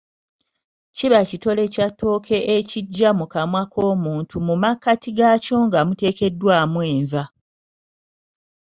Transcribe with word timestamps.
Kiba 0.97 1.19
kitole 1.29 1.63
kya 1.73 1.87
ttooke 1.91 2.37
ekigya 2.55 3.09
mu 3.19 3.25
kamwa 3.33 3.61
k'omuntu 3.73 4.35
mu 4.47 4.55
makkati 4.63 5.09
gaaky'o 5.17 5.57
nga 5.67 5.79
muteekeddwaamu 5.87 6.79
enva. 6.93 7.23